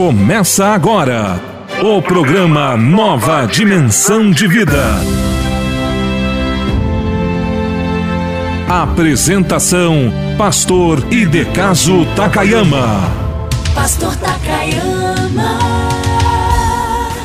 [0.00, 1.38] Começa agora
[1.82, 4.82] o programa Nova Dimensão de Vida.
[8.66, 13.12] Apresentação: Pastor Idecaso Takayama.
[13.74, 15.89] Pastor Takayama.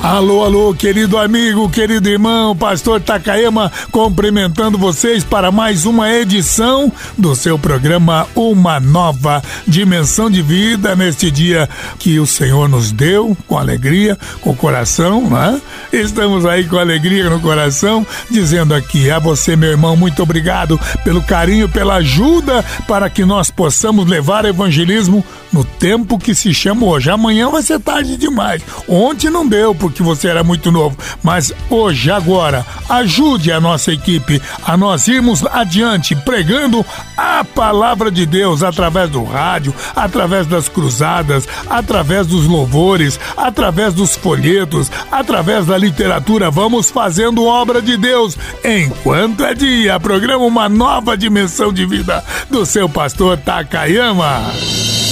[0.06, 7.36] Alô, alô, querido amigo, querido irmão, pastor Takayama, cumprimentando vocês para mais uma edição do
[7.36, 11.68] seu programa Uma Nova Dimensão de Vida, neste dia
[11.98, 15.60] que o Senhor nos deu, com alegria, com coração, né?
[15.92, 21.24] Estamos aí com alegria no coração, dizendo aqui a você, meu irmão, muito obrigado pelo
[21.24, 27.10] carinho, pela ajuda para que nós possamos levar evangelismo no tempo que se chama hoje.
[27.10, 28.62] Amanhã vai ser tarde demais.
[28.88, 30.98] Ontem não deu, porque você era muito novo.
[31.24, 36.86] Mas hoje, agora, ajude a nossa equipe a nós irmos adiante pregando
[37.18, 44.16] a palavra de Deus através do rádio, através das cruzadas, através dos louvores, através dos
[44.16, 46.52] folhetos, através da literatura.
[46.52, 50.00] Vamos fazendo obra de Deus enquanto é dia.
[50.00, 55.05] Programa Uma Nova Dimensão de Vida do seu pastor Takayama.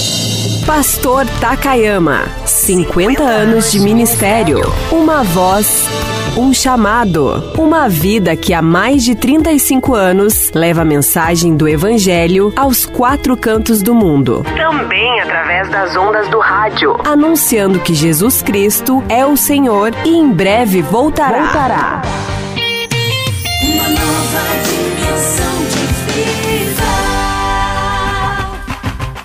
[0.66, 5.86] Pastor Takayama, 50 anos de ministério, uma voz,
[6.38, 12.50] um chamado, uma vida que há mais de 35 anos leva a mensagem do Evangelho
[12.56, 14.42] aos quatro cantos do mundo.
[14.56, 20.32] Também através das ondas do rádio, anunciando que Jesus Cristo é o Senhor e em
[20.32, 21.42] breve voltará.
[21.42, 22.02] voltará.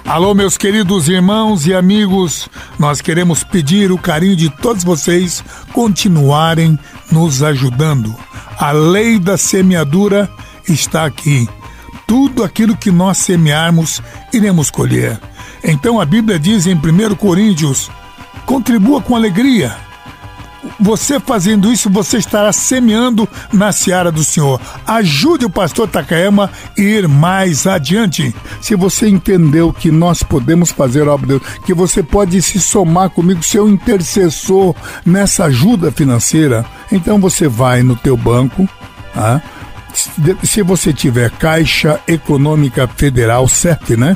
[0.09, 6.79] Alô, meus queridos irmãos e amigos, nós queremos pedir o carinho de todos vocês continuarem
[7.11, 8.15] nos ajudando.
[8.57, 10.27] A lei da semeadura
[10.67, 11.47] está aqui.
[12.07, 14.01] Tudo aquilo que nós semearmos,
[14.33, 15.21] iremos colher.
[15.63, 17.91] Então a Bíblia diz em 1 Coríntios:
[18.47, 19.77] contribua com alegria.
[20.79, 24.59] Você fazendo isso, você estará semeando na seara do Senhor.
[24.85, 28.33] Ajude o pastor Takayama a ir mais adiante.
[28.61, 32.59] Se você entendeu que nós podemos fazer a obra de Deus, que você pode se
[32.59, 38.67] somar comigo, seu intercessor nessa ajuda financeira, então você vai no teu banco,
[39.13, 39.41] tá?
[40.43, 44.15] se você tiver Caixa Econômica Federal, CEF, né?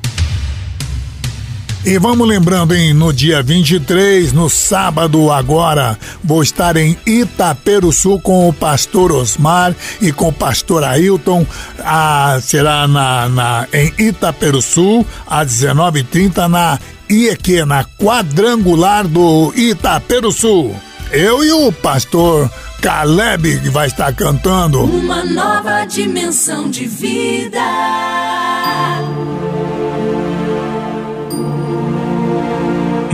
[1.84, 8.48] E vamos lembrando, hein, no dia 23, no sábado agora, vou estar em Itaperuçu com
[8.48, 11.46] o pastor Osmar e com o pastor Ailton.
[11.78, 16.78] Ah, será na, na, em Itaperuçu, às 19h30, na
[17.08, 20.74] IEQ, na quadrangular do Itaperuçu.
[21.10, 22.50] Eu e o pastor
[22.82, 24.84] Caleb que vai estar cantando.
[24.84, 27.60] Uma nova dimensão de vida.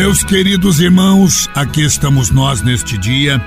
[0.00, 3.38] Meus queridos irmãos, aqui estamos nós neste dia,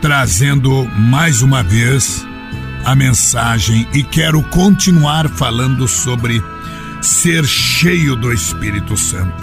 [0.00, 2.24] trazendo mais uma vez
[2.84, 6.40] a mensagem e quero continuar falando sobre
[7.00, 9.42] ser cheio do Espírito Santo.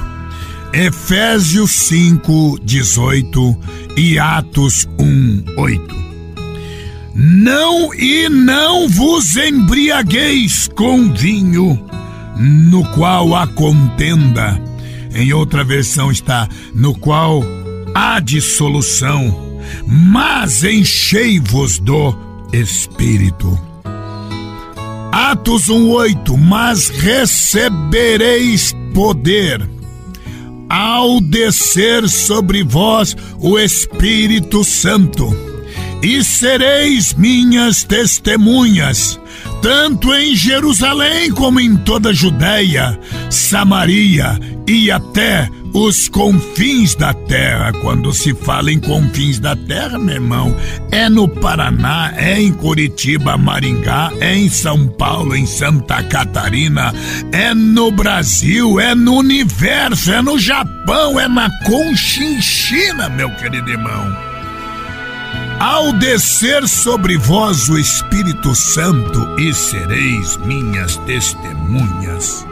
[0.72, 3.60] Efésios 5, 18
[3.98, 5.96] e Atos 1, 8.
[7.16, 11.86] Não e não vos embriagueis com vinho,
[12.38, 14.69] no qual há contenda.
[15.14, 17.44] Em outra versão está, no qual
[17.96, 22.16] há dissolução, mas enchei-vos do
[22.54, 23.60] Espírito.
[25.12, 29.68] Atos 1:8 Mas recebereis poder
[30.70, 35.36] ao descer sobre vós o Espírito Santo,
[36.02, 39.19] e sereis minhas testemunhas,
[39.62, 47.72] tanto em Jerusalém como em toda a Judéia, Samaria e até os confins da terra.
[47.74, 50.56] Quando se fala em confins da terra, meu irmão,
[50.92, 56.94] é no Paraná, é em Curitiba, Maringá, é em São Paulo, em Santa Catarina,
[57.32, 64.29] é no Brasil, é no universo, é no Japão, é na Conchinchina, meu querido irmão.
[65.60, 72.48] Ao descer sobre vós o Espírito Santo, e sereis minhas testemunhas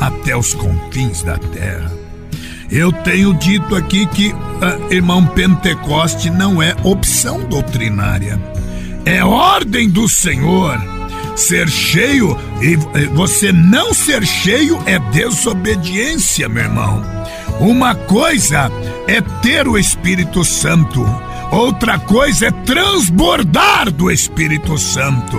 [0.00, 1.90] até os confins da terra.
[2.70, 8.40] Eu tenho dito aqui que, uh, irmão, Pentecoste não é opção doutrinária,
[9.04, 10.80] é ordem do Senhor.
[11.34, 12.76] Ser cheio e
[13.06, 17.02] você não ser cheio é desobediência, meu irmão.
[17.58, 18.70] Uma coisa
[19.08, 21.04] é ter o Espírito Santo,
[21.50, 25.38] outra coisa é transbordar do Espírito Santo.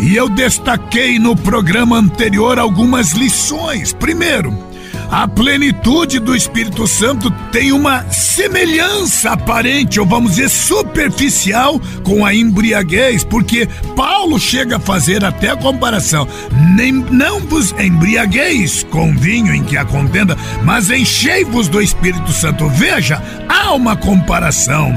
[0.00, 3.92] E eu destaquei no programa anterior algumas lições.
[3.92, 4.69] Primeiro,
[5.10, 12.32] a plenitude do Espírito Santo tem uma semelhança aparente, ou vamos dizer superficial, com a
[12.32, 16.28] embriaguez, porque Paulo chega a fazer até a comparação.
[16.76, 22.68] Nem, não vos embriagueis com vinho em que há contenda, mas enchei-vos do Espírito Santo.
[22.68, 24.96] Veja, há uma comparação.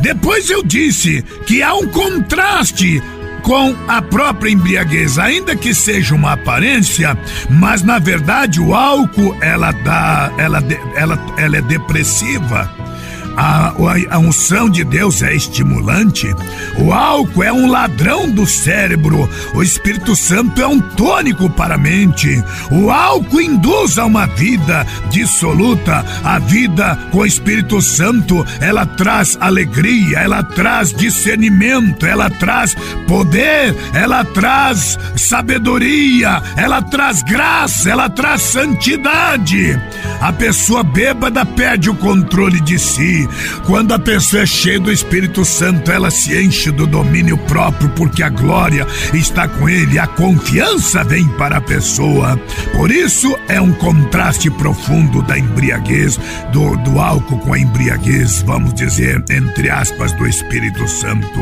[0.00, 3.02] Depois eu disse que há um contraste
[3.44, 7.16] com a própria embriaguez, ainda que seja uma aparência,
[7.50, 10.64] mas na verdade o álcool ela dá, ela,
[10.96, 12.83] ela, ela é depressiva.
[13.36, 13.72] A,
[14.10, 16.34] a, unção de Deus é estimulante.
[16.78, 19.28] O álcool é um ladrão do cérebro.
[19.54, 22.42] O Espírito Santo é um tônico para a mente.
[22.70, 26.04] O álcool induz a uma vida dissoluta.
[26.22, 32.76] A vida com o Espírito Santo, ela traz alegria, ela traz discernimento, ela traz
[33.06, 39.78] poder, ela traz sabedoria, ela traz graça, ela traz santidade.
[40.20, 43.28] A pessoa bêbada perde o controle de si.
[43.66, 48.22] Quando a pessoa é cheia do Espírito Santo, ela se enche do domínio próprio, porque
[48.22, 52.40] a glória está com ele, a confiança vem para a pessoa.
[52.72, 56.18] Por isso é um contraste profundo da embriaguez,
[56.52, 61.40] do, do álcool com a embriaguez, vamos dizer, entre aspas, do Espírito Santo.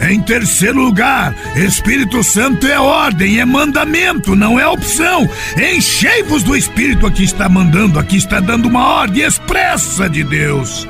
[0.00, 5.28] Em terceiro lugar, Espírito Santo é ordem, é mandamento, não é opção.
[5.56, 10.86] Enchei-vos do Espírito, aqui está mandando, aqui está dando uma ordem expressa de Deus.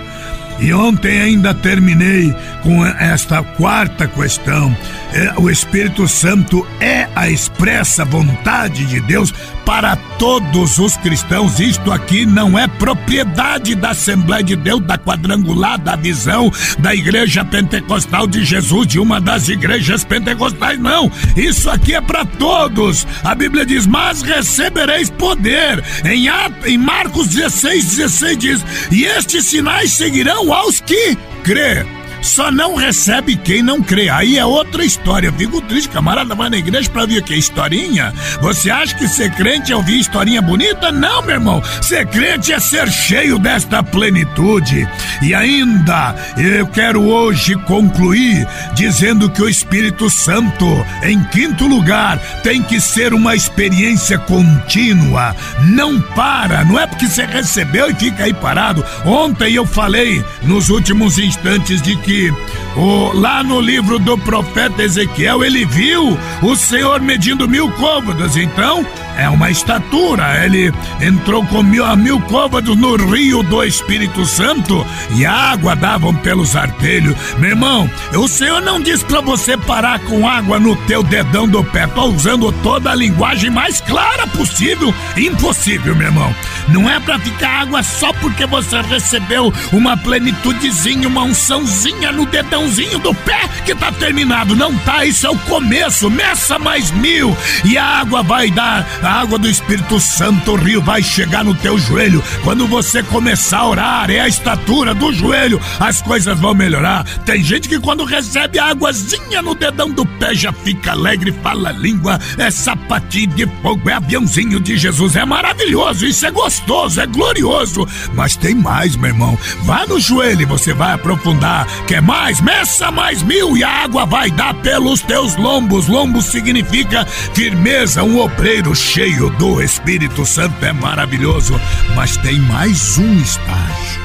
[0.59, 4.75] E ontem ainda terminei com esta quarta questão.
[5.13, 9.33] É, o Espírito Santo é a expressa vontade de Deus
[9.65, 11.59] para todos os cristãos.
[11.59, 17.45] Isto aqui não é propriedade da Assembleia de Deus, da quadrangular, da visão, da Igreja
[17.45, 21.11] Pentecostal de Jesus, de uma das igrejas pentecostais, não.
[21.37, 23.07] Isso aqui é para todos.
[23.25, 25.83] A Bíblia diz: Mas recebereis poder.
[26.05, 26.27] Em,
[26.65, 31.85] em Marcos 16, 16 diz: E estes sinais seguirão aos que crê.
[32.27, 34.11] Só não recebe quem não crê.
[34.11, 35.33] Aí é outra história.
[35.33, 37.35] Fico triste, camarada vai na igreja pra ver que?
[37.35, 38.13] Historinha?
[38.43, 40.91] Você acha que ser crente é ouvir historinha bonita?
[40.91, 41.63] Não, meu irmão.
[41.81, 44.87] Ser crente é ser cheio desta plenitude.
[45.23, 50.67] E ainda, eu quero hoje concluir dizendo que o Espírito Santo,
[51.05, 55.35] em quinto lugar, tem que ser uma experiência contínua.
[55.69, 58.85] Não para, não é porque você recebeu e fica aí parado.
[59.05, 62.66] Ontem eu falei nos últimos instantes de que Yeah.
[63.15, 68.37] Lá no livro do profeta Ezequiel ele viu o Senhor medindo mil côvados.
[68.37, 68.85] Então,
[69.17, 70.45] é uma estatura.
[70.45, 76.15] Ele entrou com mil, mil côvados no rio do Espírito Santo e a água davam
[76.17, 77.17] pelos artelhos.
[77.39, 81.65] Meu irmão, o Senhor não diz para você parar com água no teu dedão do
[81.65, 81.87] pé.
[81.87, 84.95] Tô usando toda a linguagem mais clara possível.
[85.17, 86.35] Impossível, meu irmão.
[86.69, 92.27] Não é para ficar água só porque você recebeu uma plenitudezinha, uma unçãozinha no
[92.67, 94.57] do pé que tá terminado.
[94.57, 96.11] Não tá, isso é o começo.
[96.11, 100.83] Meça mais mil e a água vai dar a água do Espírito Santo, o rio
[100.83, 102.23] vai chegar no teu joelho.
[102.43, 107.05] Quando você começar a orar, é a estatura do joelho, as coisas vão melhorar.
[107.25, 111.71] Tem gente que quando recebe a águazinha no dedão do pé já fica alegre, fala
[111.71, 115.15] língua, é sapatinho de fogo, é aviãozinho de Jesus.
[115.15, 117.87] É maravilhoso, isso é gostoso, é glorioso.
[118.13, 119.39] Mas tem mais, meu irmão.
[119.63, 121.67] Vá no joelho você vai aprofundar.
[121.87, 122.41] Quer mais?
[122.59, 125.89] Meça mais mil e a água vai dar pelos teus lombos.
[125.89, 131.61] Lombo significa firmeza, um obreiro cheio do Espírito Santo é maravilhoso,
[131.95, 134.03] mas tem mais um estágio.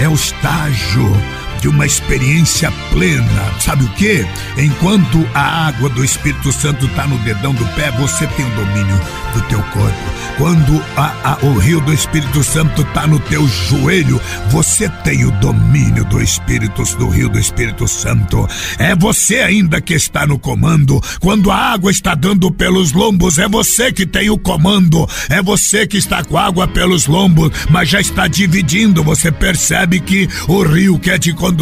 [0.00, 1.12] É o estágio
[1.66, 3.52] de uma experiência plena.
[3.58, 4.24] Sabe o que?
[4.56, 9.00] Enquanto a água do Espírito Santo está no dedão do pé, você tem o domínio
[9.34, 10.16] do teu corpo.
[10.38, 14.20] Quando a, a, o rio do Espírito Santo está no teu joelho,
[14.50, 18.46] você tem o domínio do Espírito, do rio do Espírito Santo.
[18.78, 21.00] É você ainda que está no comando.
[21.20, 25.08] Quando a água está dando pelos lombos, é você que tem o comando.
[25.30, 29.02] É você que está com a água pelos lombos, mas já está dividindo.
[29.02, 31.55] Você percebe que o rio quer te conduzir,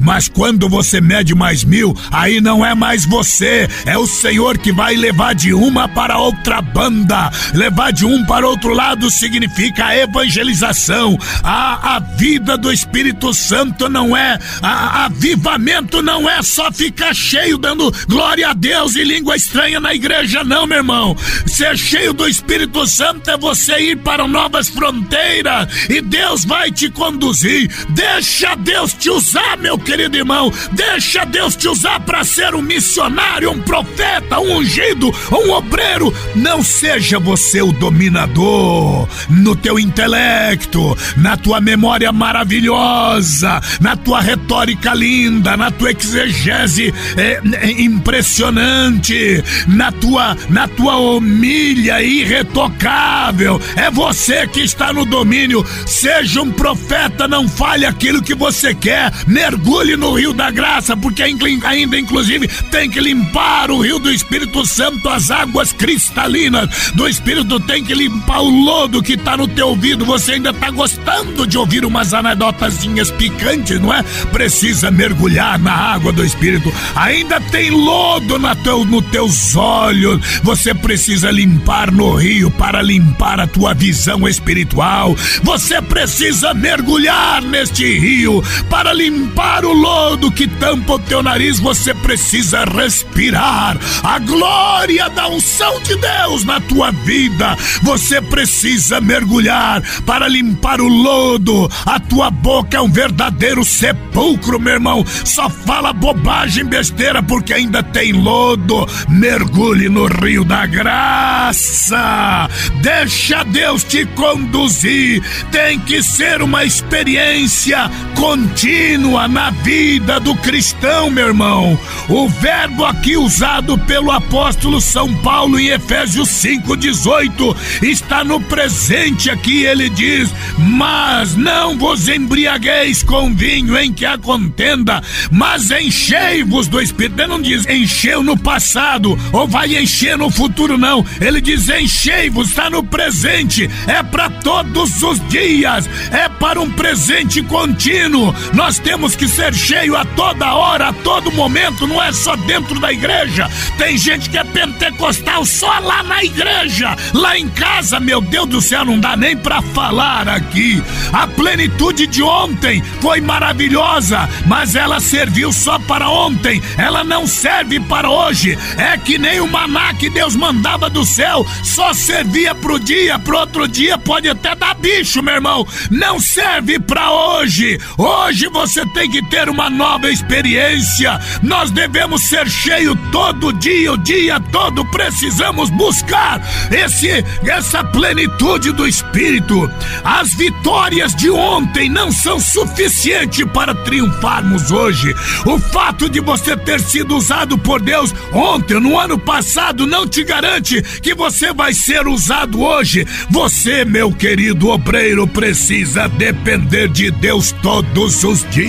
[0.00, 4.72] mas quando você mede mais mil, aí não é mais você, é o Senhor que
[4.72, 7.30] vai levar de uma para outra banda.
[7.54, 11.18] Levar de um para outro lado significa a evangelização.
[11.42, 17.58] A, a vida do Espírito Santo não é, a, avivamento não é só ficar cheio
[17.58, 21.16] dando glória a Deus e língua estranha na igreja, não, meu irmão.
[21.46, 26.88] Ser cheio do Espírito Santo é você ir para novas fronteiras e Deus vai te
[26.90, 27.70] conduzir.
[27.90, 30.52] Deixa Deus te usar usar, meu querido irmão.
[30.72, 36.14] Deixa Deus te usar para ser um missionário, um profeta, um ungido, um obreiro.
[36.36, 44.94] Não seja você o dominador no teu intelecto, na tua memória maravilhosa, na tua retórica
[44.94, 53.60] linda, na tua exegese é, é, impressionante, na tua, na tua homilha irretocável.
[53.74, 55.66] É você que está no domínio.
[55.84, 61.22] Seja um profeta, não fale aquilo que você quer, mergulhe no rio da graça, porque
[61.22, 67.58] ainda inclusive tem que limpar o rio do Espírito Santo, as águas cristalinas do Espírito
[67.60, 70.04] tem que limpar o lodo que tá no teu ouvido.
[70.04, 74.02] Você ainda tá gostando de ouvir umas anedotazinhas picantes, não é?
[74.32, 76.72] Precisa mergulhar na água do Espírito.
[76.94, 80.40] Ainda tem lodo na teu, no teus olhos.
[80.42, 85.16] Você precisa limpar no rio para limpar a tua visão espiritual.
[85.42, 91.94] Você precisa mergulhar neste rio para limpar o lodo que tampa o teu nariz, você
[91.94, 97.56] precisa respirar a glória da unção de Deus na tua vida.
[97.82, 101.70] Você precisa mergulhar para limpar o lodo.
[101.84, 105.04] A tua boca é um verdadeiro sepulcro, meu irmão.
[105.24, 108.86] Só fala bobagem, besteira, porque ainda tem lodo.
[109.08, 112.48] Mergulhe no rio da graça.
[112.82, 115.22] Deixa Deus te conduzir.
[115.50, 121.78] Tem que ser uma experiência contínua contínua na vida do cristão, meu irmão.
[122.08, 129.64] O verbo aqui usado pelo apóstolo São Paulo em Efésios 5:18 está no presente aqui.
[129.64, 136.80] Ele diz: Mas não vos embriagueis com vinho em que há contenda, mas enchei-vos do
[136.80, 137.20] Espírito.
[137.20, 141.04] Ele não diz encheu no passado ou vai encher no futuro, não.
[141.20, 147.42] Ele diz enchei-vos, está no presente, é para todos os dias, é para um presente
[147.42, 148.34] contínuo.
[148.54, 152.78] Nós temos que ser cheio a toda hora, a todo momento, não é só dentro
[152.78, 153.50] da igreja.
[153.76, 158.60] Tem gente que é pentecostal só lá na igreja, lá em casa, meu Deus do
[158.60, 160.80] céu, não dá nem para falar aqui.
[161.12, 167.80] A plenitude de ontem foi maravilhosa, mas ela serviu só para ontem, ela não serve
[167.80, 168.56] para hoje.
[168.78, 173.36] É que nem o maná que Deus mandava do céu, só servia pro dia, pro
[173.36, 175.66] outro dia pode até dar bicho, meu irmão.
[175.90, 177.80] Não serve para hoje.
[177.98, 181.18] Hoje você tem que ter uma nova experiência.
[181.42, 186.40] Nós devemos ser cheio todo dia, o dia todo precisamos buscar
[186.70, 189.70] esse essa plenitude do espírito.
[190.04, 195.14] As vitórias de ontem não são suficientes para triunfarmos hoje.
[195.44, 200.24] O fato de você ter sido usado por Deus ontem, no ano passado, não te
[200.24, 203.06] garante que você vai ser usado hoje.
[203.30, 208.65] Você, meu querido obreiro, precisa depender de Deus todos os dias.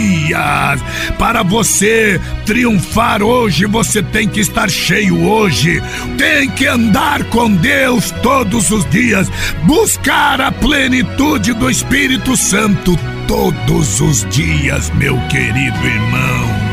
[1.17, 5.81] Para você triunfar hoje, você tem que estar cheio hoje.
[6.17, 9.29] Tem que andar com Deus todos os dias.
[9.63, 16.67] Buscar a plenitude do Espírito Santo todos os dias, meu querido irmão.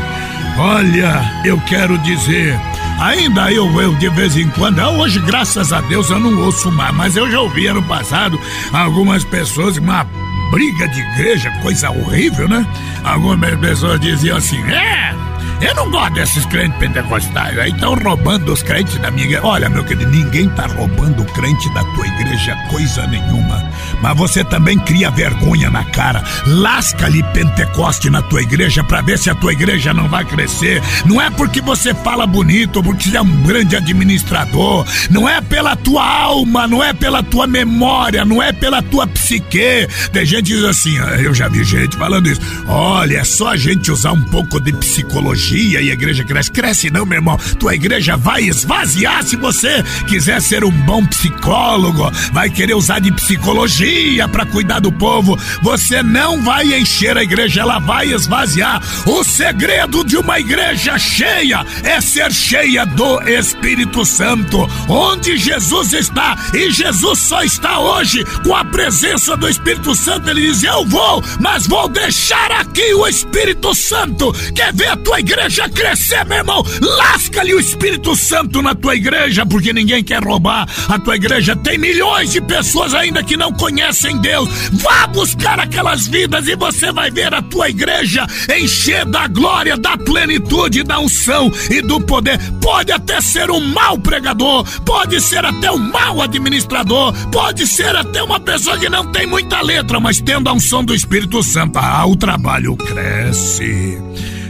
[0.57, 2.57] Olha, eu quero dizer,
[2.99, 6.71] ainda eu, eu de vez em quando, ah, hoje graças a Deus eu não ouço
[6.71, 8.39] mais, mas eu já ouvi ano passado
[8.71, 10.05] algumas pessoas, uma
[10.51, 12.65] briga de igreja, coisa horrível, né?
[13.03, 15.13] Algumas pessoas diziam assim, é,
[15.61, 17.57] eu não gosto desses crentes pentecostais.
[17.57, 19.45] Aí estão roubando os crentes da minha igreja.
[19.45, 23.63] Olha, meu querido, ninguém tá roubando o crente da tua igreja, coisa nenhuma.
[24.01, 26.23] Mas você também cria vergonha na cara.
[26.45, 30.81] Lasca-lhe Pentecoste na tua igreja para ver se a tua igreja não vai crescer.
[31.05, 34.85] Não é porque você fala bonito, porque você é um grande administrador.
[35.09, 39.87] Não é pela tua alma, não é pela tua memória, não é pela tua psique.
[40.11, 42.41] Tem gente que diz assim, ah, eu já vi gente falando isso.
[42.67, 46.51] Olha, é só a gente usar um pouco de psicologia e a igreja cresce.
[46.51, 47.37] Cresce não, meu irmão.
[47.59, 53.11] Tua igreja vai esvaziar se você quiser ser um bom psicólogo, vai querer usar de
[53.11, 55.37] psicologia para cuidar do povo.
[55.61, 58.81] Você não vai encher a igreja, ela vai esvaziar.
[59.05, 64.67] O segredo de uma igreja cheia é ser cheia do Espírito Santo.
[64.87, 70.29] Onde Jesus está, e Jesus só está hoje com a presença do Espírito Santo.
[70.29, 74.31] Ele diz: Eu vou, mas vou deixar aqui o Espírito Santo.
[74.53, 75.34] Quer ver a tua igreja?
[75.35, 80.65] Igreja crescer, meu irmão, lasca-lhe o Espírito Santo na tua igreja, porque ninguém quer roubar
[80.87, 81.55] a tua igreja.
[81.57, 84.47] Tem milhões de pessoas ainda que não conhecem Deus.
[84.71, 88.25] Vá buscar aquelas vidas e você vai ver a tua igreja
[88.57, 92.39] encher da glória, da plenitude, da unção e do poder.
[92.61, 98.23] Pode até ser um mau pregador, pode ser até um mau administrador, pode ser até
[98.23, 102.05] uma pessoa que não tem muita letra, mas tendo a unção do Espírito Santo, ah,
[102.05, 104.01] o trabalho cresce.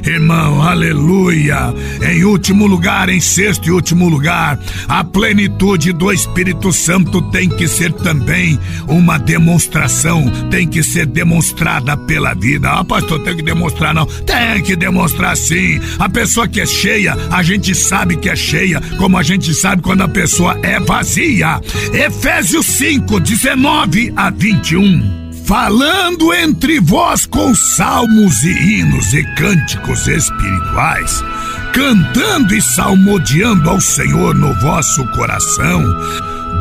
[0.05, 1.73] Irmão, aleluia.
[2.07, 7.67] Em último lugar, em sexto e último lugar, a plenitude do Espírito Santo tem que
[7.67, 12.69] ser também uma demonstração, tem que ser demonstrada pela vida.
[12.69, 14.05] Ah, pastor, tem que demonstrar não?
[14.05, 15.79] Tem que demonstrar sim.
[15.97, 19.81] A pessoa que é cheia, a gente sabe que é cheia, como a gente sabe
[19.81, 21.59] quando a pessoa é vazia.
[21.91, 31.23] Efésios 5, 19 a 21 falando entre vós com salmos e hinos e cânticos espirituais,
[31.71, 35.83] cantando e salmodiando ao Senhor no vosso coração,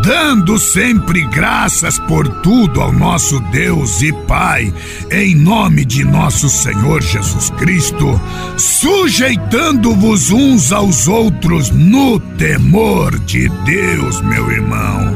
[0.02, 4.72] dando sempre graças por tudo ao nosso Deus e Pai,
[5.10, 8.20] em nome de nosso Senhor Jesus Cristo,
[8.58, 15.14] sujeitando-vos uns aos outros no temor de Deus, meu irmão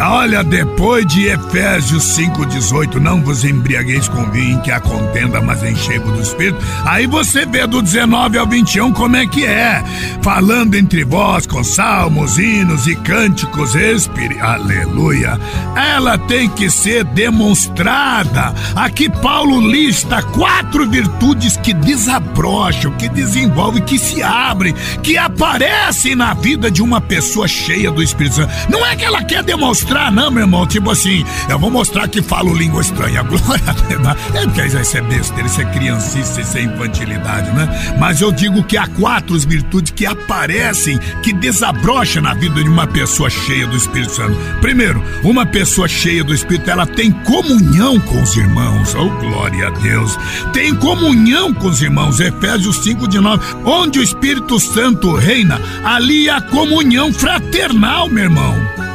[0.00, 6.12] Olha, depois de Efésios 5,18, não vos embriagueis com vinho que a contenda, mas enchei-vos
[6.12, 6.58] do Espírito.
[6.84, 9.82] Aí você vê do 19 ao 21 como é que é.
[10.22, 14.42] Falando entre vós com salmos, hinos e cânticos espíritos.
[14.42, 15.38] Aleluia.
[15.74, 18.54] Ela tem que ser demonstrada.
[18.76, 26.34] Aqui Paulo lista quatro virtudes que desabrocham, que desenvolvem, que se abrem, que aparecem na
[26.34, 28.52] vida de uma pessoa cheia do Espírito Santo.
[28.70, 30.66] Não é que ela quer demonstrar mostrar, não, meu irmão.
[30.66, 33.22] Tipo assim, eu vou mostrar que falo língua estranha.
[33.28, 34.06] Glória a Deus.
[34.34, 37.96] É porque isso é besteira, isso é criancice, isso é infantilidade, né?
[37.98, 42.86] Mas eu digo que há quatro virtudes que aparecem, que desabrocham na vida de uma
[42.86, 44.36] pessoa cheia do Espírito Santo.
[44.60, 48.94] Primeiro, uma pessoa cheia do Espírito, ela tem comunhão com os irmãos.
[48.94, 50.18] Oh, glória a Deus.
[50.52, 52.20] Tem comunhão com os irmãos.
[52.20, 53.42] Efésios 5 de 9.
[53.64, 58.87] Onde o Espírito Santo reina, ali há comunhão fraternal, meu irmão.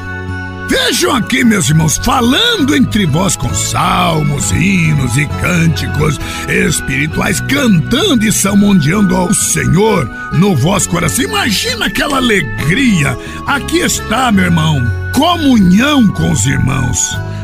[0.67, 8.31] Vejam aqui, meus irmãos, falando entre vós com salmos, hinos e cânticos espirituais, cantando e
[8.31, 11.25] salmodiando ao Senhor no vosso coração.
[11.25, 13.17] Imagina aquela alegria.
[13.45, 14.81] Aqui está, meu irmão,
[15.13, 16.97] comunhão com os irmãos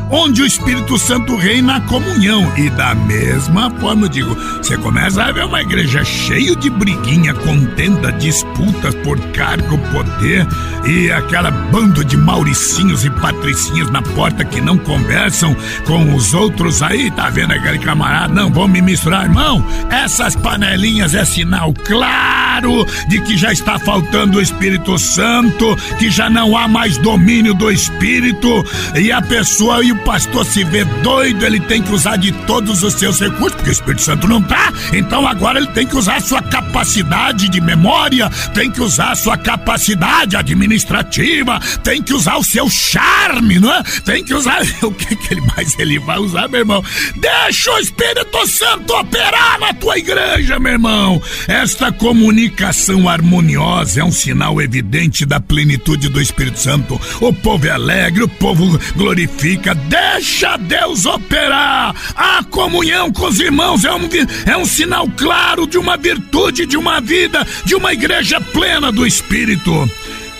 [0.09, 2.51] onde o Espírito Santo reina a comunhão.
[2.57, 7.33] E da mesma forma, eu digo, você começa a ver uma igreja cheia de briguinha,
[7.33, 10.47] contenda, disputas por cargo, poder
[10.85, 16.81] e aquela bando de mauricinhos e patricinhas na porta que não conversam com os outros
[16.81, 18.33] aí, tá vendo aquele camarada?
[18.33, 19.65] Não, vão me misturar, irmão.
[19.89, 26.29] Essas panelinhas é sinal claro de que já está faltando o Espírito Santo, que já
[26.29, 31.45] não há mais domínio do Espírito e a pessoa e o pastor se vê doido,
[31.45, 34.71] ele tem que usar de todos os seus recursos, porque o Espírito Santo não tá.
[34.93, 39.15] Então agora ele tem que usar a sua capacidade de memória, tem que usar a
[39.15, 43.83] sua capacidade administrativa, tem que usar o seu charme, não é?
[44.03, 46.83] Tem que usar o que, que ele mais ele vai usar, meu irmão?
[47.15, 51.21] Deixa o Espírito Santo operar na tua igreja, meu irmão.
[51.47, 56.99] Esta comunicação harmoniosa é um sinal evidente da plenitude do Espírito Santo.
[57.21, 61.95] O povo é alegre, o povo glorifica, Deixa Deus operar.
[62.15, 64.07] A comunhão com os irmãos é um,
[64.45, 69.05] é um sinal claro de uma virtude, de uma vida, de uma igreja plena do
[69.05, 69.89] Espírito.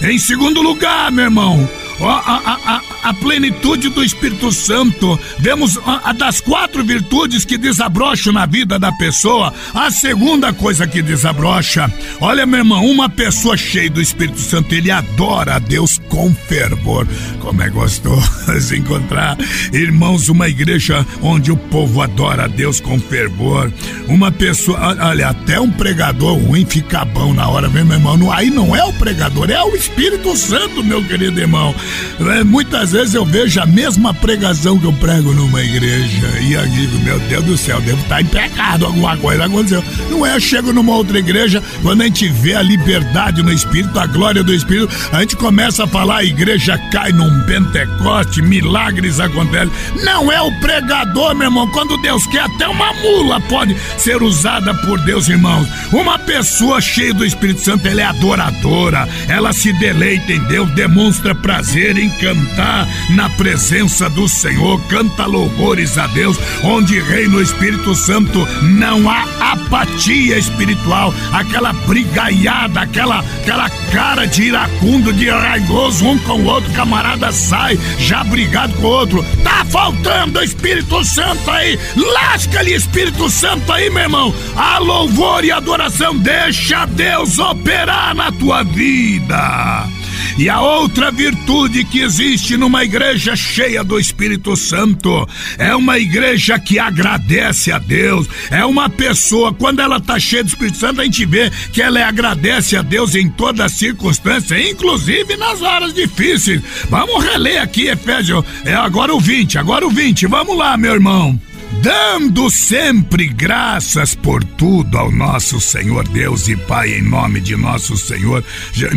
[0.02, 1.68] Em segundo lugar, meu irmão,
[2.08, 5.20] a, a, a, plenitude do Espírito Santo.
[5.40, 9.54] Vemos a, das quatro virtudes que desabrocham na vida da pessoa.
[9.74, 14.92] A segunda coisa que desabrocha, olha, meu irmão, uma pessoa cheia do Espírito Santo, ele
[14.92, 17.08] adora a Deus com fervor.
[17.40, 19.38] Como é gostoso encontrar
[19.74, 23.72] irmãos, uma igreja onde o povo adora a Deus com fervor.
[24.08, 28.32] Uma pessoa, olha, até um pregador ruim fica bom na hora, meu irmão.
[28.32, 31.74] Aí não é o pregador, é o Espírito Santo, meu querido irmão.
[32.20, 36.68] É, muitas vezes eu vejo a mesma pregação que eu prego numa igreja e eu
[36.68, 39.84] digo, meu Deus do céu, devo estar em pecado, alguma coisa aconteceu.
[40.10, 43.98] Não é, eu chego numa outra igreja, quando a gente vê a liberdade no Espírito,
[43.98, 49.20] a glória do Espírito, a gente começa a falar, a igreja cai num Pentecoste, milagres
[49.20, 49.72] acontecem.
[50.04, 54.74] Não é o pregador, meu irmão, quando Deus quer, até uma mula pode ser usada
[54.86, 55.68] por Deus, irmãos.
[55.92, 61.34] Uma pessoa cheia do Espírito Santo, ela é adoradora, ela se deleita em Deus, demonstra
[61.34, 67.96] prazer em cantar na presença do Senhor, canta louvores a Deus, onde reina o Espírito
[67.96, 76.18] Santo, não há apatia espiritual, aquela brigaiada, aquela, aquela cara de iracundo, de raivoso, um
[76.20, 79.26] com o outro, camarada sai já brigado com o outro.
[79.44, 84.36] Tá faltando Espírito Santo aí, lasca-lhe Espírito Santo aí, meu irmão.
[84.56, 89.99] A louvor e adoração, deixa Deus operar na tua vida.
[90.38, 95.28] E a outra virtude que existe numa igreja cheia do Espírito Santo
[95.58, 98.28] é uma igreja que agradece a Deus.
[98.50, 102.06] É uma pessoa, quando ela está cheia do Espírito Santo, a gente vê que ela
[102.06, 106.62] agradece a Deus em toda circunstância, inclusive nas horas difíceis.
[106.90, 108.44] Vamos reler aqui, Efésio.
[108.66, 110.28] É agora o 20, agora o 20.
[110.28, 111.40] Vamos lá, meu irmão
[111.82, 117.96] dando sempre graças por tudo ao nosso Senhor Deus e Pai, em nome de nosso
[117.96, 118.44] Senhor.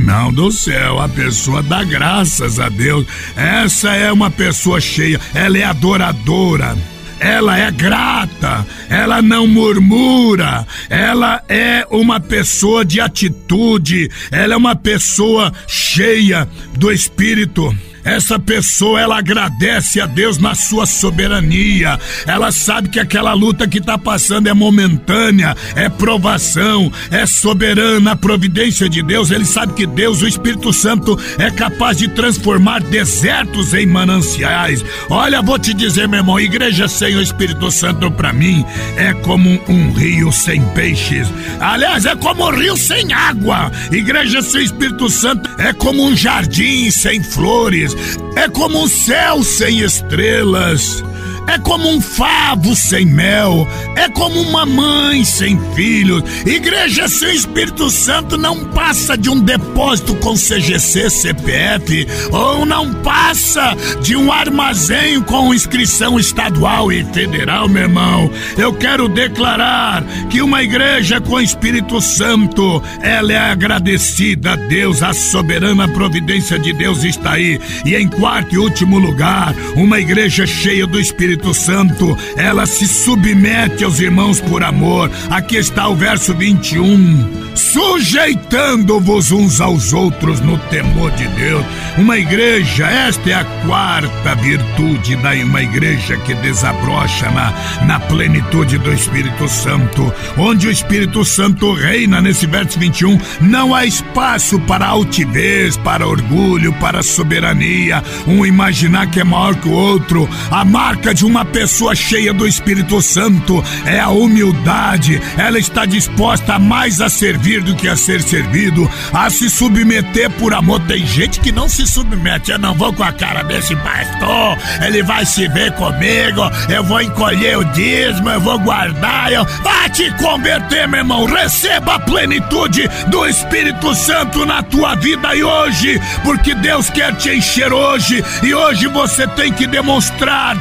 [0.01, 3.07] Não do céu, a pessoa dá graças a Deus.
[3.37, 6.77] Essa é uma pessoa cheia, ela é adoradora
[7.23, 14.75] ela é grata, ela não murmura, ela é uma pessoa de atitude, ela é uma
[14.75, 17.73] pessoa cheia do Espírito.
[18.05, 21.99] Essa pessoa ela agradece a Deus na sua soberania.
[22.27, 28.17] Ela sabe que aquela luta que está passando é momentânea, é provação, é soberana a
[28.17, 29.31] providência de Deus.
[29.31, 34.85] Ele sabe que Deus, o Espírito Santo, é capaz de transformar desertos em mananciais.
[35.09, 38.65] Olha, vou te dizer, meu irmão, igreja sem o Espírito Santo para mim
[38.97, 41.29] é como um rio sem peixes.
[41.61, 43.71] Aliás, é como um rio sem água.
[43.91, 47.92] Igreja sem Espírito Santo é como um jardim sem flores
[48.37, 51.03] é como um céu sem estrelas.
[51.47, 56.23] É como um favo sem mel, é como uma mãe sem filhos.
[56.47, 63.77] Igreja sem Espírito Santo não passa de um depósito com CGC, CPF, ou não passa
[64.03, 68.31] de um armazém com inscrição estadual e federal, meu irmão.
[68.57, 75.13] Eu quero declarar que uma igreja com Espírito Santo, ela é agradecida a Deus, a
[75.13, 77.61] soberana providência de Deus está aí.
[77.85, 83.85] E em quarto e último lugar, uma igreja cheia do Espírito Santo, ela se submete
[83.85, 85.11] aos irmãos por amor.
[85.31, 91.64] Aqui está o verso 21 sujeitando-vos uns aos outros no temor de Deus.
[91.97, 97.53] Uma igreja, esta é a quarta virtude da uma igreja que desabrocha na,
[97.87, 100.12] na plenitude do Espírito Santo.
[100.37, 106.73] Onde o Espírito Santo reina, nesse verso 21, não há espaço para altivez, para orgulho,
[106.75, 110.29] para soberania, um imaginar que é maior que o outro.
[110.51, 116.59] A marca de uma pessoa cheia do Espírito Santo é a humildade, ela está disposta
[116.59, 120.81] mais a servir do que a ser servido, a se submeter por amor.
[120.87, 122.51] Tem gente que não se submete.
[122.51, 127.01] Eu não vou com a cara desse pastor, ele vai se ver comigo, eu vou
[127.01, 129.33] encolher o dízimo, eu vou guardar.
[129.33, 129.45] Eu...
[129.63, 131.25] Vai te converter, meu irmão.
[131.25, 137.31] Receba a plenitude do Espírito Santo na tua vida e hoje, porque Deus quer te
[137.31, 140.57] encher hoje e hoje você tem que demonstrar,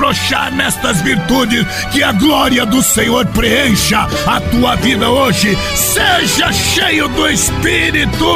[0.00, 5.56] desabrochar nestas virtudes, que a glória do Senhor preencha a tua vida hoje.
[5.74, 8.26] Seja cheio do Espírito,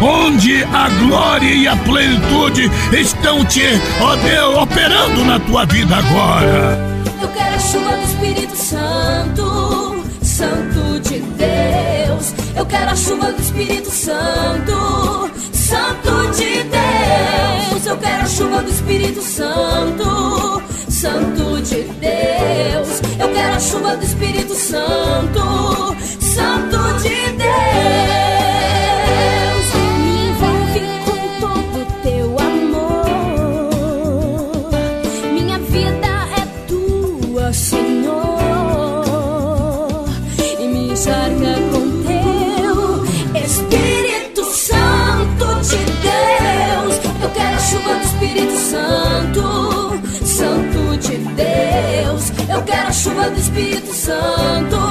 [0.00, 3.62] onde a glória e a plenitude estão te,
[4.00, 6.78] ó Deus, operando na tua vida agora.
[7.20, 12.34] Eu quero a chuva do Espírito Santo, Santo de Deus.
[12.54, 17.86] Eu quero a chuva do Espírito Santo, Santo de Deus.
[17.86, 20.62] Eu quero a chuva do Espírito Santo,
[21.02, 23.02] Santo de Deus.
[23.18, 27.48] Eu quero a chuva do Espírito Santo, Santo de Deus.
[29.98, 33.02] Me envolve com todo teu amor.
[35.32, 36.06] Minha vida
[36.38, 37.81] é tua, Senhor.
[53.30, 54.81] Do Espírito Santo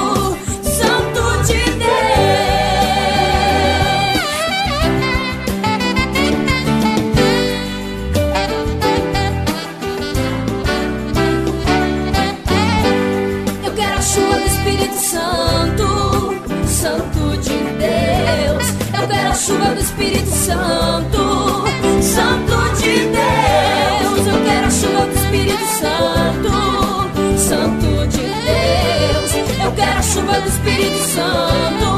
[30.32, 31.90] a chuva do Espírito Santo,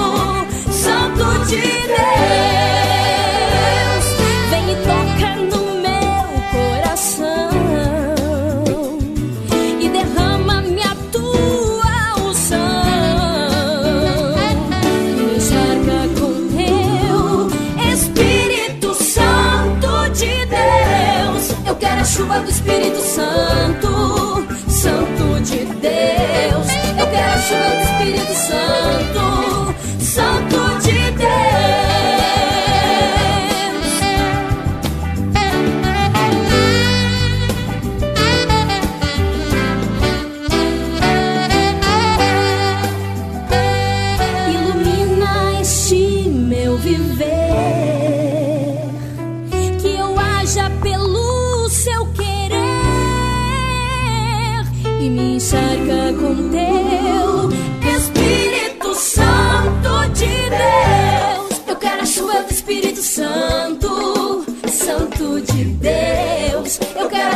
[0.73, 2.05] Santo de Deus.
[4.51, 7.51] Vem e toca no meu coração
[9.81, 11.94] e derrama minha tua
[12.27, 12.59] unção.
[15.16, 17.23] Me encharca com teu
[17.92, 21.44] Espírito Santo de Deus.
[21.66, 25.93] Eu quero a chuva do Espírito Santo, Santo de Deus.
[27.44, 29.34] Eu quero a chuva do Espírito Santo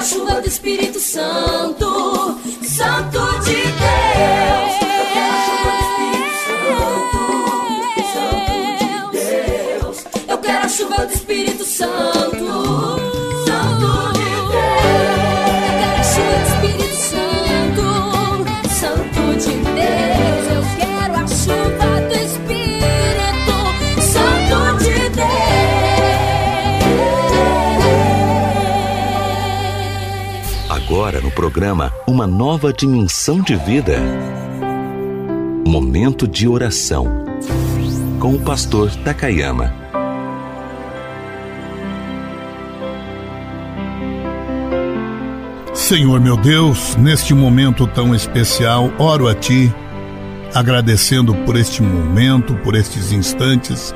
[0.09, 4.73] chuva do Espírito Santo, Santo de Deus.
[4.88, 6.33] Eu quero a chuva do Espírito
[6.73, 7.21] Santo,
[8.14, 9.99] Santo de Deus.
[10.27, 12.17] Eu quero a chuva do Espírito Santo, Santo
[31.38, 34.01] programa Uma Nova Dimensão de Vida.
[35.64, 37.07] Momento de oração.
[38.18, 39.72] Com o pastor Takayama.
[45.72, 49.72] Senhor meu Deus, neste momento tão especial, oro a Ti,
[50.53, 53.94] agradecendo por este momento, por estes instantes,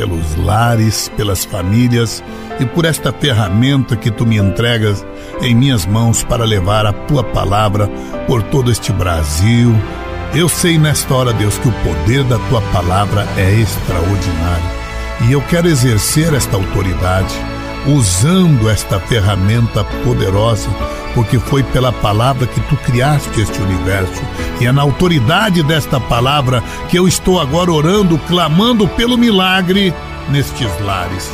[0.00, 2.24] pelos lares, pelas famílias
[2.58, 5.04] e por esta ferramenta que Tu me entregas
[5.42, 7.86] em minhas mãos para levar a Tua palavra
[8.26, 9.74] por todo este Brasil.
[10.34, 14.80] Eu sei nesta hora, Deus, que o poder da Tua palavra é extraordinário
[15.28, 17.34] e eu quero exercer esta autoridade
[17.86, 20.68] usando esta ferramenta poderosa
[21.14, 24.22] porque foi pela palavra que tu criaste este universo.
[24.60, 29.94] E é na autoridade desta palavra que eu estou agora orando, clamando pelo milagre
[30.28, 31.30] nestes lares.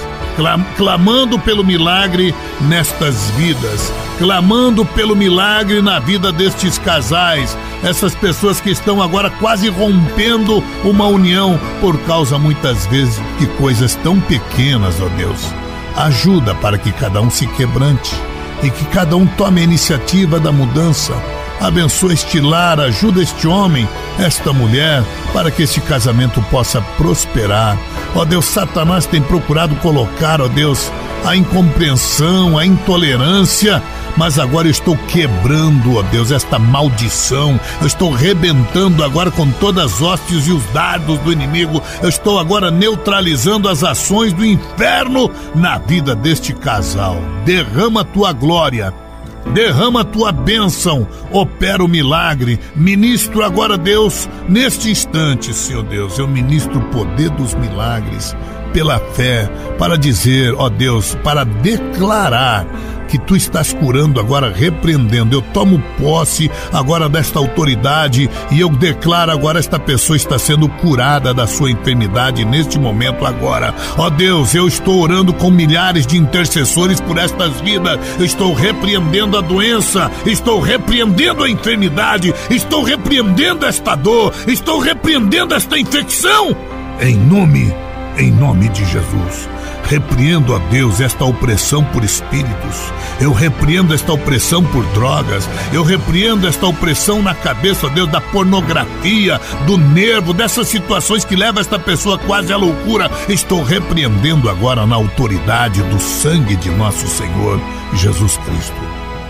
[0.77, 8.69] Clamando pelo milagre nestas vidas, clamando pelo milagre na vida destes casais, essas pessoas que
[8.69, 15.09] estão agora quase rompendo uma união por causa muitas vezes de coisas tão pequenas, ó
[15.17, 15.66] Deus.
[15.97, 18.15] Ajuda para que cada um se quebrante
[18.63, 21.15] e que cada um tome a iniciativa da mudança.
[21.61, 23.89] Abençoa este lar, ajuda este homem,
[24.19, 27.79] esta mulher, para que este casamento possa prosperar.
[28.15, 30.91] Ó Deus, Satanás tem procurado colocar, ó Deus,
[31.25, 33.83] a incompreensão, a intolerância
[34.17, 37.61] mas agora eu estou quebrando, ó Deus, esta maldição.
[37.81, 41.83] Eu estou rebentando agora com todas as hostes e os dardos do inimigo.
[42.03, 47.19] Eu estou agora neutralizando as ações do inferno na vida deste casal.
[47.45, 49.06] Derrama a tua glória.
[49.53, 52.59] Derrama tua bênção, opera o milagre.
[52.75, 58.35] Ministro agora, Deus, neste instante, Senhor Deus, eu ministro o poder dos milagres
[58.73, 62.67] pela fé, para dizer, ó Deus, para declarar
[63.07, 65.35] que tu estás curando agora, repreendendo.
[65.35, 71.33] Eu tomo posse agora desta autoridade e eu declaro agora esta pessoa está sendo curada
[71.33, 73.75] da sua enfermidade neste momento agora.
[73.97, 77.99] Ó Deus, eu estou orando com milhares de intercessores por estas vidas.
[78.19, 85.55] Eu estou repreendendo a doença, estou repreendendo a enfermidade, estou repreendendo esta dor, estou repreendendo
[85.55, 86.57] esta infecção.
[87.01, 87.75] Em nome,
[88.17, 89.56] em nome de Jesus.
[89.89, 92.93] Repreendo a Deus esta opressão por espíritos.
[93.21, 95.49] Eu repreendo esta opressão por drogas.
[95.73, 101.61] Eu repreendo esta opressão na cabeça, Deus, da pornografia, do nervo, dessas situações que levam
[101.61, 103.09] esta pessoa quase à loucura.
[103.29, 107.61] Estou repreendendo agora na autoridade do sangue de nosso Senhor
[107.95, 108.81] Jesus Cristo.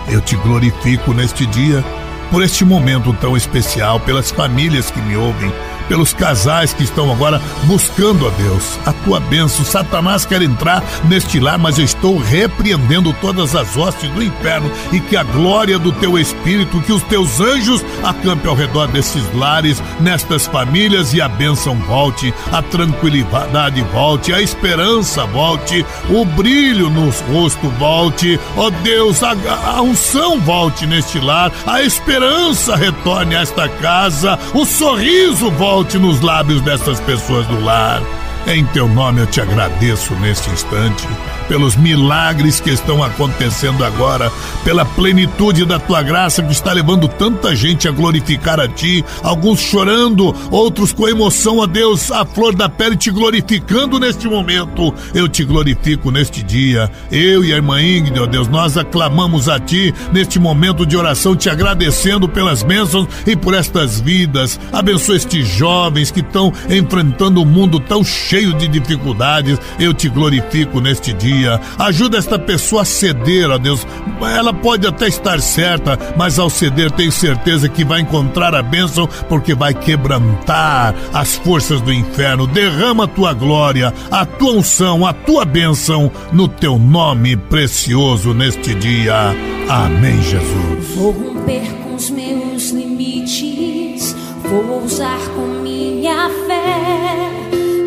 [0.08, 1.84] Eu te glorifico neste dia
[2.30, 5.52] por este momento tão especial, pelas famílias que me ouvem
[5.88, 8.78] pelos casais que estão agora buscando a Deus.
[8.84, 9.64] A tua bênção.
[9.64, 15.00] Satanás quer entrar neste lar, mas eu estou repreendendo todas as hostes do inferno e
[15.00, 19.82] que a glória do teu Espírito, que os teus anjos acampem ao redor desses lares,
[20.00, 27.10] nestas famílias e a bênção volte, a tranquilidade volte, a esperança volte, o brilho no
[27.32, 29.34] rosto volte, ó oh Deus, a,
[29.76, 35.98] a unção volte neste lar, a esperança retorne a esta casa, o sorriso volte volte
[35.98, 38.00] nos lábios dessas pessoas do lar.
[38.46, 41.06] Em teu nome eu te agradeço neste instante
[41.48, 44.30] pelos milagres que estão acontecendo agora,
[44.64, 49.60] pela plenitude da tua graça que está levando tanta gente a glorificar a ti, alguns
[49.60, 54.92] chorando, outros com emoção a Deus, a flor da pele te glorificando neste momento.
[55.14, 56.90] Eu te glorifico neste dia.
[57.10, 61.36] Eu e a irmã Ingrid, ó Deus, nós aclamamos a ti neste momento de oração,
[61.36, 64.58] te agradecendo pelas bênçãos e por estas vidas.
[64.72, 69.58] Abençoa estes jovens que estão enfrentando um mundo tão cheio de dificuldades.
[69.78, 71.60] Eu te glorifico neste dia dia.
[71.78, 73.86] Ajuda esta pessoa a ceder, ó Deus.
[74.20, 79.08] Ela pode até estar certa, mas ao ceder tem certeza que vai encontrar a bênção
[79.28, 82.46] porque vai quebrantar as forças do inferno.
[82.46, 88.74] Derrama a tua glória, a tua unção, a tua bênção no teu nome precioso neste
[88.74, 89.34] dia.
[89.68, 90.94] Amém, Jesus.
[90.94, 97.26] Vou romper com os meus limites, vou usar com minha fé.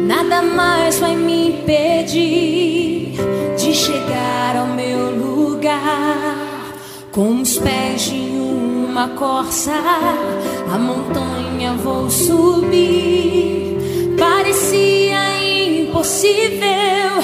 [0.06, 2.68] Nada mais vai me impedir
[4.10, 6.48] chegar ao meu lugar.
[7.12, 9.74] Com os pés de uma corça,
[10.74, 13.78] a montanha vou subir.
[14.17, 15.19] Parecia
[15.82, 17.22] impossível,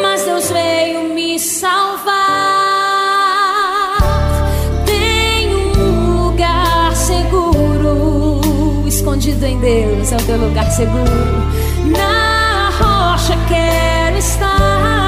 [0.00, 2.16] mas Deus veio me salvar.
[4.86, 8.40] Tem um lugar seguro,
[8.86, 11.48] escondido em Deus é o teu lugar seguro.
[11.86, 15.07] Na rocha quero estar.